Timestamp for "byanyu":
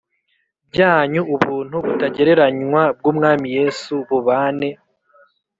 0.71-1.21